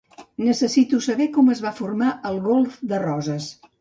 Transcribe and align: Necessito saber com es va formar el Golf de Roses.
Necessito 0.45 1.01
saber 1.07 1.27
com 1.35 1.53
es 1.55 1.63
va 1.67 1.75
formar 1.81 2.09
el 2.31 2.41
Golf 2.49 2.81
de 2.93 3.03
Roses. 3.05 3.51